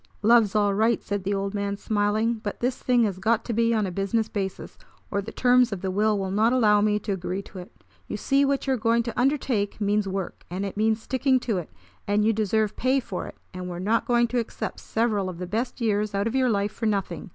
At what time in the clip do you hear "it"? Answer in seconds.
7.59-7.83, 10.65-10.75, 11.59-11.69, 13.27-13.35